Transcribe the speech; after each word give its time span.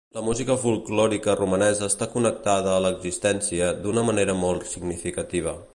La 0.17 0.21
música 0.27 0.53
folklòrica 0.61 1.35
romanesa 1.41 1.89
està 1.93 2.07
connectada 2.15 2.73
a 2.77 2.81
l'existència 2.87 3.71
d'una 3.85 4.09
manera 4.11 4.39
molt 4.47 4.71
significativa. 4.77 5.55